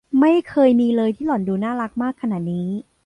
[0.19, 2.67] ไม่เคยมีเลยที่หล่อนดูน่ารักมากขนาดนี้